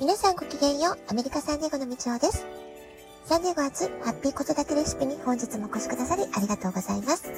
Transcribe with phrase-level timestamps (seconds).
[0.00, 0.98] 皆さんごきげんよう。
[1.08, 2.46] アメリカサンディエゴのみちおです。
[3.24, 7.28] サンディエゴ初ハッピー子育てレシピに本日もお越しくださりありがとうございます。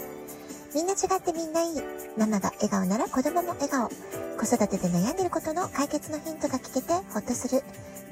[0.75, 1.81] みんな違ってみんないい。
[2.19, 3.88] ママが笑顔なら子供も笑顔。
[3.88, 7.62] 子育てで悩んでることの解決のヒントが聞けてほっとする。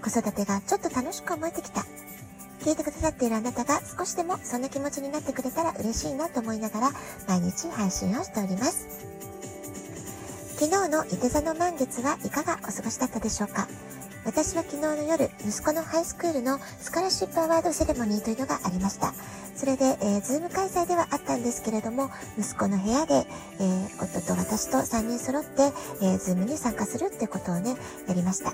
[0.02, 1.82] 子育てがちょっと楽しく思えてきた。
[2.64, 6.90] 聞いてくださっているあなたが少しでもそんな気持ちになってくれたら嬉しいなと思いながら
[7.28, 8.88] 毎日配信をしております。
[10.56, 13.68] 昨日の射手座の満月はいかがお過ごしだったでしょうか？
[14.28, 19.14] 私は昨日の夜、息子のハイスクールの scholarship award ceremony というのがありました。
[19.56, 23.26] それで、えー、ズーム開催ではあったんですけれども、息子の部屋で、
[23.58, 25.72] えー、夫と私と3人揃って、
[26.02, 27.74] えー、ズームに参加するってことをね、
[28.06, 28.52] やりました。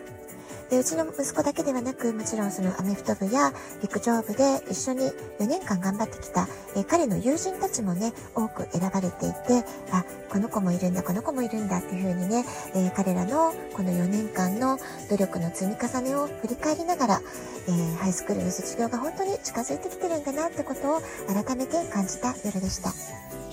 [0.71, 5.07] で、うちの息子だけではなく、もちろんそのアメフト部や陸上部で一緒に
[5.39, 14.79] 4年間頑張ってきた、え、彼の友人たちもね、多く選ばれていて、あ、この子もいるんだ、この子もいるんだっていう風にね、え、彼らのこの4年間の
[15.11, 17.21] 努力の積み重ねを振り返りながら、
[17.69, 23.44] えー、ハイスクールの卒業が本当に近づいてきてるんだなってことを改めて感じた夜でした。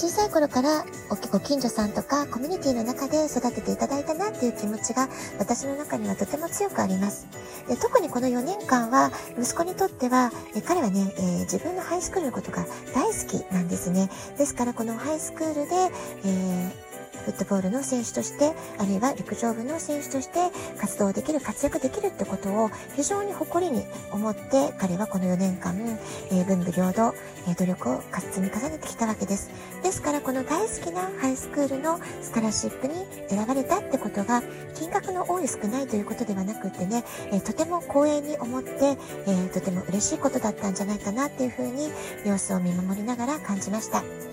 [0.00, 0.86] 小さい頃から
[1.30, 7.28] ご近所さんとかコミュニティの中で育てていただいたなっていう気持ちが私の中にはとても強くあります。
[7.68, 14.08] で特にこの4年間は息子にとってはえ彼はね、えー、自分のハイスクールのことが大好きなんですね。
[14.38, 15.76] ですからこのハイスクールで、
[16.24, 16.89] えー
[17.24, 25.74] フットボールの選手として、あるいは陸上部の選手として活動できる、活躍できるってことを非常に誇りに思って、彼はこの4年間、
[26.30, 27.14] えー、文武両道、
[27.48, 29.50] えー、努力を積み重ねてきたわけです。
[29.82, 32.94] ですから、この大好きなハイスクールのスカラシップに
[33.28, 34.42] 選ばれたってことが、
[34.74, 38.96] 金額の多い少ないということではなくってね、えー、とても光栄に思って、
[39.26, 41.90] えとても嬉しいことだったんじゃないかなっていうふうに
[42.24, 44.29] 様子を見守りながら感じました。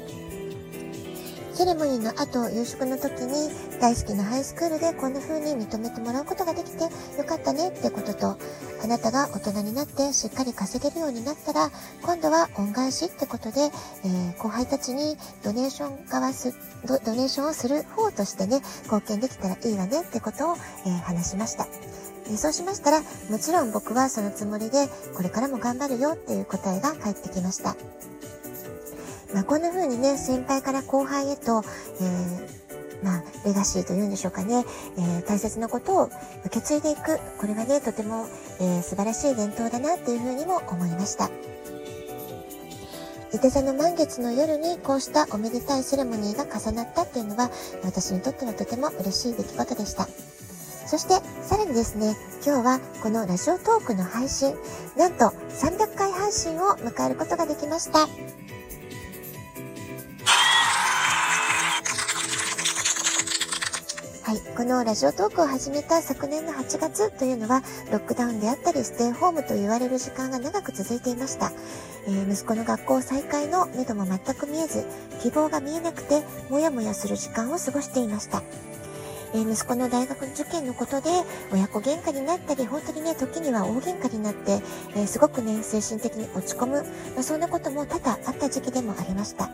[1.58, 3.50] セレモニーの後、夕食の時に
[3.82, 6.90] 大好きなハイスクールでこんな風に認めてもらうことができてよ
[7.26, 8.38] かったねってことと、
[8.84, 11.72] あなたが大人になってしっかり稼げるようになったら、
[12.04, 16.54] 今度は恩返しってことで、えー、後輩たちにドネーション側す
[16.86, 21.66] ド、ドネーションをする方としてね、貢献できたらいいわねってことを、えー、話しました。
[22.38, 23.02] そうしましたら、
[23.32, 27.76] もちろん僕はそのつもりで、これからも頑張るよっていう答えが返ってきました。
[29.33, 31.64] まあ、こんな風にね、先輩から後輩へと、
[32.02, 34.65] えー、まあ、レガシーというんでしょうかね、
[34.98, 36.10] えー、大切なことを
[36.45, 37.20] 受け継いでいく。
[37.37, 38.27] これはね、とても、
[38.60, 41.30] えー、素晴らしい伝統だなっていうふうにも思いました。
[43.33, 47.52] 伊手座の満月の夜にこうしたおめでたいセレモニーが重なったっていうのは、
[47.83, 50.08] 私にとってはとても嬉しい出来事でした。
[50.87, 54.55] そして、さらにですね、今日はこのラジオトークの配信、
[54.95, 58.08] なんと300回配信を迎えることができました。
[64.58, 71.52] このラジオトークを始めた昨年の8月というのは、ロックダウンであったり、ステイホームと言われる時間が長く続いていました。
[72.08, 74.84] えー、息子の学校再開の目処も全く見えず、
[75.22, 78.42] 希望が見えなくて、もやもやする時間を過ごしていました。
[79.36, 81.12] えー、息子の大学受験のことで
[81.54, 84.64] 親子喧嘩になったり、本当にね、時には大喧嘩になって、
[84.96, 89.52] えー、すごくね、精神的に落ち込む、まあ、そんなことも多々あった時期でもありました。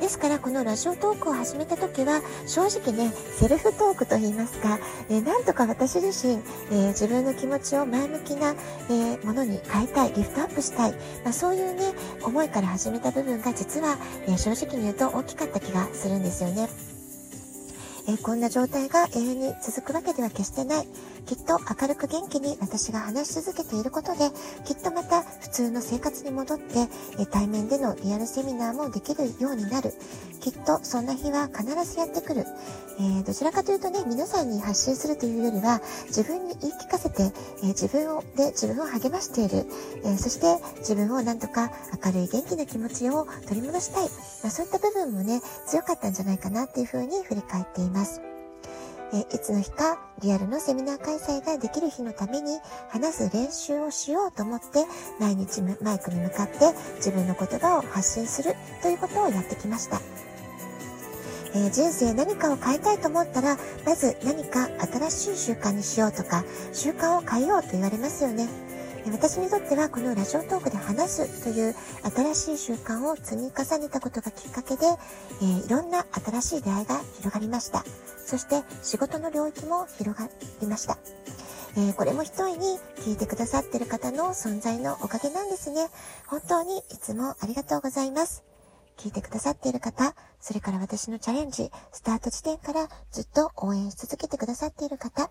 [0.00, 4.78] ですからこのラジオトークを始めた時は正直ねセルフトークと言いますか、
[5.08, 6.34] えー、なんとか私自身、
[6.70, 8.54] えー、自分の気持ちを前向きな、
[8.88, 10.92] えー、ものに変えたいリフトアップしたい、
[11.24, 11.92] まあ、そういうね
[12.22, 16.68] 思いから始めた部分が実は、え正直に言うと大きかった気がするんですよね。
[18.08, 20.88] え、こんな状態が永遠に続くわけでは決してない。
[21.28, 24.30] きっと明るく元気に私が話し続けていることで、
[24.64, 26.88] きっとまた普通の生活に戻って、
[27.20, 29.92] え、対面でのリアルセミナーもできるようになる。
[30.40, 32.46] きっとそんな日は必ずやってくる。
[32.98, 37.30] えー、どちらかというとね、皆さんに発信するというよりは、自分に言い聞かせて、
[37.62, 39.66] え自分を、で自分を励ましている。
[40.04, 41.70] えそして自分をなんとか
[42.02, 44.08] 明るい元気な気持ちを取り戻したい。
[44.42, 48.22] まあ、そういった部分もね、強かったんじゃないかなっていうふうに振り返っています。
[49.12, 52.58] えいつの日かリアルのセミナー開催ができる日のために
[52.90, 54.84] 話す練習をしようと思って
[55.18, 56.58] 毎日マイクに向かって
[56.96, 60.00] 自分の言葉を発信するということをやってきました。
[61.54, 63.56] えー、人生何かを変えたいと思ったら、
[63.86, 64.68] まず何か
[65.10, 68.46] 新しい習慣にしようとか、習慣を変えようと言われますよね。
[69.12, 71.74] 私にとってはこのラジオトークで話すという
[72.34, 74.86] 新しい習慣を積み重ねたことがきっかけで、
[75.40, 77.84] えー、いろんな新しい出会いが広がりました。
[78.18, 80.28] そして仕事の領域も広が
[80.60, 80.98] りました。
[81.76, 85.88] えー、これも一重に聞いてくださってる方の存在のおかげなんですね。
[86.26, 88.42] 本当にいつもありがとうございます。
[88.96, 95.30] 聞いてくださっている方、それから私のチャレンジ、スタート地点からずっと応援し続けてくださっている方、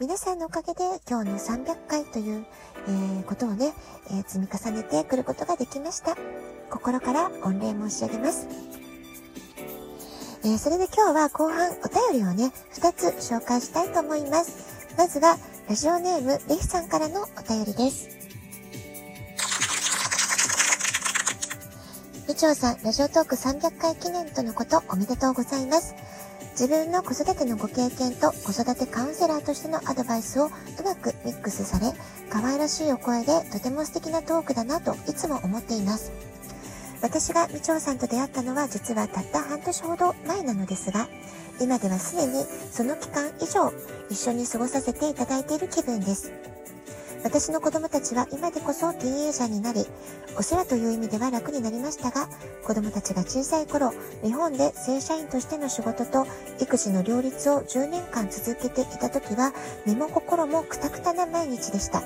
[0.00, 2.46] 皆さんのおかげで今日の300回という、
[2.88, 3.74] えー、ことをね、
[4.06, 6.16] えー、積み重ねてくることができました。
[6.70, 8.48] 心から御礼申し上げます。
[10.42, 14.88] えー、それで今日は後半お便りをね、2つ紹介したいと思います。
[14.96, 15.36] まずは、
[15.68, 18.08] ラジオネーム、レヒさんからのお便りです。
[22.26, 25.94] 部長さん、ラジオトーク300回記念とのことおめでとうございます。
[26.60, 30.50] 自分の子育てのご経験と子育てカウンセラーとしてのアドバイスをう
[30.84, 31.90] まくミックスされ、
[32.28, 36.12] 可愛らしいお声でとても素敵なトークだなといつも思っています。
[37.00, 41.08] 私がみちょうさんと出会ったのは実はたった半年ほど前なのですが、
[41.62, 43.72] 今ではすでにその期間以上
[44.10, 46.30] 一緒に過ごさせていただいている気分です。
[47.22, 49.86] 私の子供たちは今でこそティーンエイジャーになり、
[50.38, 52.28] お世話という意味では楽になりましたが、
[52.64, 56.26] 子供たちが小さい頃、日本で正社員としての仕事と
[56.60, 59.52] 育児の両立を10年間続けていた時は、
[59.86, 62.02] 身も心もくたくたな毎日でした。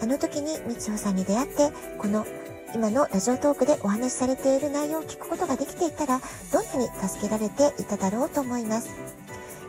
[0.00, 2.24] あの時にみつほさんに出会って、この
[2.74, 6.20] 今のラジオトークでお話しされている内容を聞くことができていたら、
[6.52, 8.90] どんなに助けられていただろうと思います。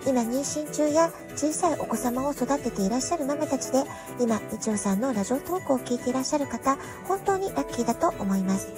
[0.07, 3.83] 今妊娠中や小さいお子様を育てていらっしゃるママたちで、
[4.21, 6.77] 今、みちおさんのラジオトークを聞いていらっしゃる方、
[7.09, 8.71] 本当にラッキーだと思います。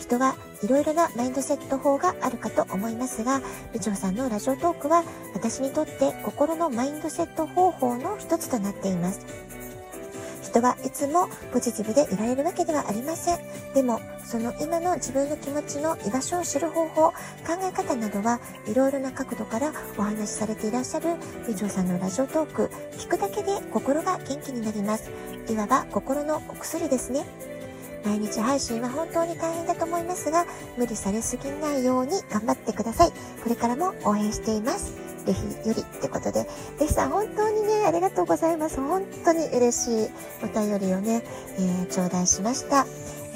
[0.00, 3.40] 人はいろいろなマインドセット法があるかと思いますが、
[3.72, 9.20] みちおさんのラジオトークは私にとって心のマインドセット方法の一つとなっています。
[10.60, 13.38] はいつもポジティブでいられるわけではありません。
[13.74, 17.14] でも、その今の自分の気持ちの居場所を知る方法、考
[17.62, 21.16] え方などはいろいろな角度からお話しされていらっしゃる
[21.46, 25.10] 美女さんのラジオトーク、聞くだけで心が元気になります。
[25.48, 27.24] いわば心のお薬ですね。
[28.04, 30.46] 毎日配信は本当に大変だと思いますが、
[30.76, 33.10] 無理されすぎないように頑張ってください。
[33.42, 35.07] これからも応援しています。
[35.28, 36.46] ぜひよりってことで、
[36.80, 38.80] レヒさん本当にね、ありがとうございます。
[38.80, 40.10] 本当に嬉しい
[40.42, 41.22] お便りをね、
[41.58, 42.86] えー、頂戴しました。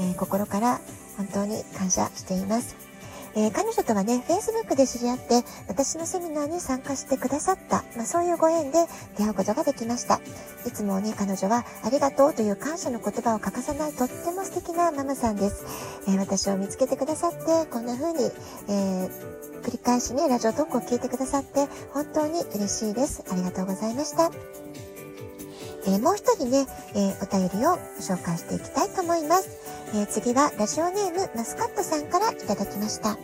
[0.00, 0.80] えー、心から
[1.18, 2.91] 本当に感謝しています。
[3.34, 8.86] えー、彼女とはね、Facebook で知り合って、私のセミナーに参加してくださった、まあ、そういうご縁で
[9.16, 10.20] 出会うことができました。
[10.66, 15.64] いつもね、彼女はありがとうという感謝の言葉を欠かさないとっても素敵なママさんです。
[16.08, 18.30] えー、私を見つけてくださって、こんな風に、
[18.68, 23.22] えー繰り返しね、ラジオトークを聞いてくださって、本当に嬉しいです。
[23.30, 24.32] ありがとうございました。
[25.86, 29.61] え、もう一人ね、え、お便りを紹介していきたいと思います。
[29.94, 33.18] えー、次はラジオネームマスカットさんからいただきました。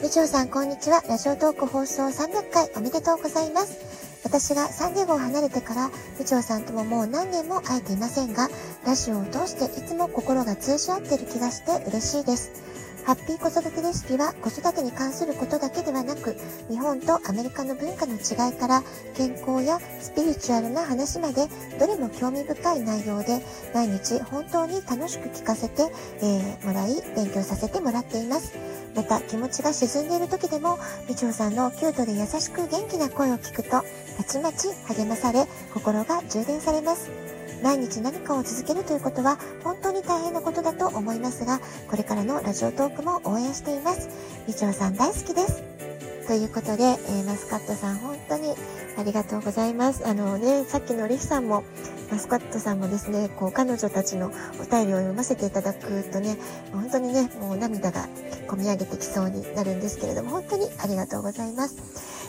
[0.00, 1.02] 部長さん、こんにちは。
[1.06, 3.76] ラジオトーク放送300回おめでとうございます。
[4.24, 8.48] 私がサンディエゴを離れてから、部長さんとももう何年も会えていませんが、
[8.86, 12.69] ラジオを通していつも心が通じ合っている気がして嬉しいです。
[13.04, 16.36] ハッピー子育てレシピは子育てに関することだけではなく、
[16.68, 18.82] 日本とアメリカの文化の違いから
[19.16, 21.48] 健康やスピリチュアルな話まで
[21.78, 23.40] どれも興味深い内容で
[23.74, 25.90] 毎日本当に楽しく聞かせて、
[26.22, 28.52] えー、もらい勉強させてもらっています。
[28.94, 33.82] また気持ちが沈んでいる時でも、みちおさんのキュートで優しく元気な声を聞くと、た
[34.24, 37.29] ちまち励まされ、心が充電されます。
[37.62, 44.08] 毎日何かを続けるということは本当に大変なことだと思いますが、これからのラジオトークも応援しています。
[44.46, 45.62] みちおさん大好きです。
[46.26, 48.54] ということで、えー、マスカットさん本当に
[48.96, 50.06] ありがとうございます。
[50.06, 51.64] あのね、さっきのリヒさんも、
[52.10, 56.36] マスカットさんもですね、こう、彼女たちのお便りを読ませていただくとね、
[56.72, 58.08] 本当にね、もう涙が
[58.46, 61.76] 込み上げてきそうになるんですけれども、本当にありがとうございます。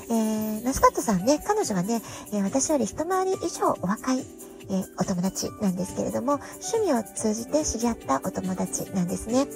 [0.09, 2.01] えー、マスカットさんね、彼女はね、
[2.33, 4.25] え、私より一回り以上お若い
[4.71, 6.39] えお友達なんですけれども、
[6.73, 9.47] 趣味を通じて知り合ったお友達なんですね。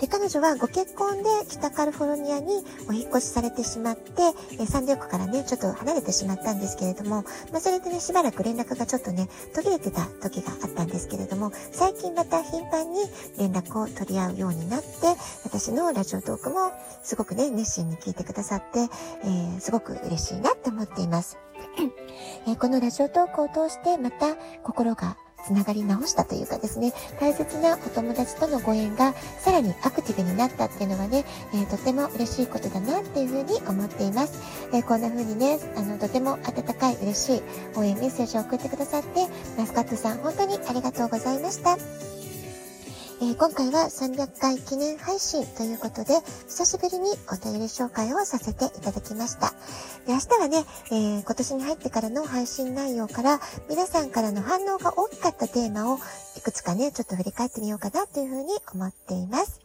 [0.00, 4.10] で、彼女はご結婚で北カリフォルニアにお引越しされてしまって、
[4.60, 7.22] えサンディオクからね、ちょっと離れてしまったんですけれども、
[7.52, 13.00] まあ、それでね、しばらく連絡がちょっとね、途切れてた時があったんですけれども、最近また頻繁に
[13.38, 14.88] 連絡を取り合うようになって、
[15.44, 16.72] 私のラジオトークも
[17.02, 21.43] すごくね、熱心に聞いてくださって、えー、すごく嬉しいなって思っています。
[22.46, 34.40] えこのラジオトークを通してまた心がつながり直したというかですね、大切なお友達とのご縁がさらにアクティブになったっていうのはね、えー、とても嬉しいことだなっていうふうに思っています。
[34.72, 37.42] えー、こんな風にね、あの、とても温かい嬉しい
[37.76, 39.26] 応援メッセージを送ってくださって、
[39.58, 41.76] マスカットさん本当にありがとうございました。
[43.20, 46.14] えー、今回は300回記念配信ということで、
[46.48, 49.50] 久しぶりにお便り紹介をさせていただきました。
[50.04, 53.40] で明日はね、えー、今年に入ってからの配信内容から、
[53.70, 55.98] 皆さんからの反応が大きかったテーマを
[56.36, 59.60] いくつかね、ちょっと振り返ってみようかなというふうに思っています。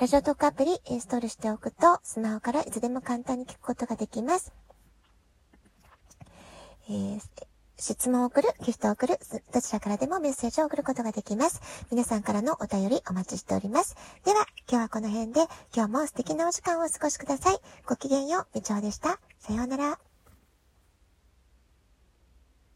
[0.00, 4.52] ラジオトークアプリインストールしておくと、スマホからいつでも簡単に聞くことができます。
[6.88, 7.20] えー
[7.78, 9.18] 質問を送る、ギフトを送る、
[9.52, 11.60] どちらからでもメッセージを送ることができます。
[11.90, 13.96] 皆さんからのお便りお待ちしております。
[14.24, 17.58] では、今日はこの辺で、今日も素敵なお時間をお過ごしください。
[17.86, 19.20] ごきげんよう、みちょでした。
[19.38, 20.07] さようなら。